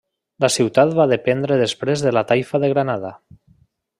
[0.45, 3.13] La ciutat va dependre després de la taifa de Granada.